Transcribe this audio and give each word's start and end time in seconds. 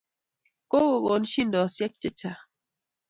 ko 0.69 0.77
go 0.89 0.97
kon 1.05 1.23
shidoshek 1.31 1.93
chechang 2.01 2.41